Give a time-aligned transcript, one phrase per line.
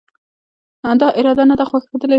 [1.01, 2.07] دا اراده نه ده ښودلې